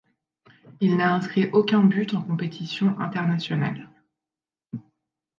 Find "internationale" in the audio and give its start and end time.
2.99-3.87